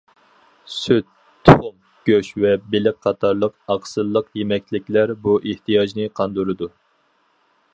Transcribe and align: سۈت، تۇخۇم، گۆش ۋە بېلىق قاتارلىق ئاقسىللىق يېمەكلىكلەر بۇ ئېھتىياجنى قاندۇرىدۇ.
سۈت، 0.75 1.09
تۇخۇم، 1.49 1.75
گۆش 2.09 2.31
ۋە 2.45 2.53
بېلىق 2.75 2.97
قاتارلىق 3.07 3.75
ئاقسىللىق 3.75 4.31
يېمەكلىكلەر 4.41 5.15
بۇ 5.27 5.37
ئېھتىياجنى 5.51 6.09
قاندۇرىدۇ. 6.21 6.71